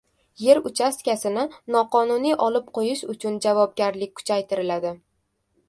Yer 0.43 0.59
uchastkasini 0.69 1.43
noqonuniy 1.75 2.35
olib 2.47 2.73
qo‘yish 2.79 3.05
uchun 3.15 3.39
javobgarlik 3.47 4.17
kuchaytiriladi 4.23 4.97